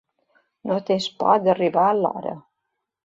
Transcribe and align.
No 0.69 0.77
tens 0.87 1.07
por 1.19 1.43
d'arribar 1.49 1.85
a 1.91 1.93
l'hora. 2.01 2.33